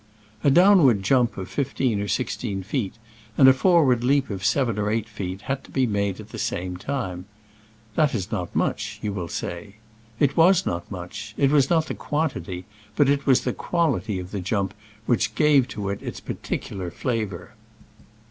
A 0.43 0.49
downward 0.49 1.03
jump 1.03 1.37
of 1.37 1.47
fifteen 1.47 2.01
or 2.01 2.07
six 2.07 2.35
teen 2.35 2.63
feet, 2.63 2.95
and 3.37 3.47
a 3.47 3.53
forward 3.53 4.03
leap 4.03 4.31
of 4.31 4.43
seven 4.43 4.79
or 4.79 4.89
eight 4.89 5.07
feet, 5.07 5.41
had 5.43 5.63
to 5.65 5.69
be 5.69 5.85
made 5.85 6.19
at 6.19 6.29
the 6.29 6.39
same 6.39 6.75
time. 6.75 7.25
That 7.93 8.15
is 8.15 8.31
not 8.31 8.55
much, 8.55 8.97
you 9.03 9.13
will 9.13 9.27
say. 9.27 9.75
It 10.19 10.35
was 10.35 10.65
not 10.65 10.89
much: 10.91 11.35
it 11.37 11.51
was 11.51 11.69
not 11.69 11.85
the 11.85 11.93
quantity, 11.93 12.65
but 12.95 13.09
it 13.09 13.27
was 13.27 13.41
the 13.41 13.53
quality 13.53 14.17
of 14.17 14.31
the 14.31 14.41
jump 14.41 14.73
which 15.05 15.35
gave 15.35 15.67
to 15.67 15.89
it 15.89 16.01
its 16.01 16.19
particular 16.19 16.89
flavor. 16.89 17.53